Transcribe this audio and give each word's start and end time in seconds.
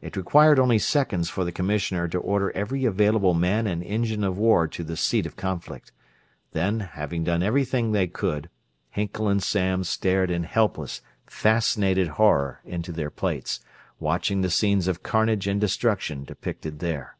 It 0.00 0.16
required 0.16 0.58
only 0.58 0.78
seconds 0.78 1.28
for 1.28 1.44
the 1.44 1.52
commissioner 1.52 2.08
to 2.08 2.18
order 2.18 2.50
every 2.52 2.86
available 2.86 3.34
man 3.34 3.66
and 3.66 3.82
engine 3.84 4.24
of 4.24 4.38
war 4.38 4.66
to 4.66 4.82
the 4.82 4.96
seat 4.96 5.26
of 5.26 5.36
conflict; 5.36 5.92
then, 6.52 6.80
having 6.80 7.22
done 7.22 7.42
everything 7.42 7.92
they 7.92 8.06
could, 8.06 8.48
Hinkle 8.88 9.28
and 9.28 9.42
Samms 9.42 9.86
stared 9.90 10.30
in 10.30 10.44
helpless, 10.44 11.02
fascinated 11.26 12.08
horror 12.08 12.62
into 12.64 12.92
their 12.92 13.10
plates, 13.10 13.60
watching 14.00 14.40
the 14.40 14.48
scenes 14.48 14.88
of 14.88 15.02
carnage 15.02 15.46
and 15.46 15.60
destruction 15.60 16.24
depicted 16.24 16.78
there. 16.78 17.18